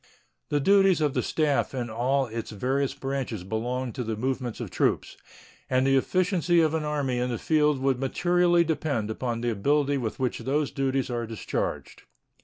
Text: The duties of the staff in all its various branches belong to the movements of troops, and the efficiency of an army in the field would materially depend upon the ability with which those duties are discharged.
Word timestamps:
The 0.49 0.59
duties 0.59 0.99
of 0.99 1.13
the 1.13 1.21
staff 1.21 1.75
in 1.75 1.87
all 1.91 2.25
its 2.25 2.49
various 2.49 2.95
branches 2.95 3.43
belong 3.43 3.93
to 3.93 4.03
the 4.03 4.15
movements 4.15 4.59
of 4.59 4.71
troops, 4.71 5.15
and 5.69 5.85
the 5.85 5.95
efficiency 5.95 6.59
of 6.59 6.73
an 6.73 6.83
army 6.83 7.19
in 7.19 7.29
the 7.29 7.37
field 7.37 7.79
would 7.81 7.99
materially 7.99 8.63
depend 8.63 9.11
upon 9.11 9.41
the 9.41 9.51
ability 9.51 9.99
with 9.99 10.19
which 10.19 10.39
those 10.39 10.71
duties 10.71 11.11
are 11.11 11.27
discharged. 11.27 12.01